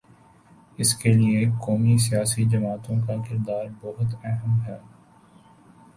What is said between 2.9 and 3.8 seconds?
کا کردار